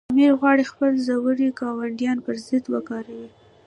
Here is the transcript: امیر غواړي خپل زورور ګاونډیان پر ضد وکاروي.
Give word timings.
امیر 0.11 0.31
غواړي 0.39 0.63
خپل 0.71 0.91
زورور 1.07 1.37
ګاونډیان 1.59 2.17
پر 2.25 2.35
ضد 2.47 2.63
وکاروي. 2.73 3.29